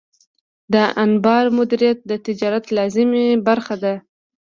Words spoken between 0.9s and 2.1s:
انبار مدیریت